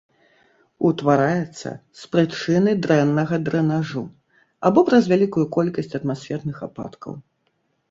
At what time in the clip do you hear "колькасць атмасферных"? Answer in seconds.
5.59-6.57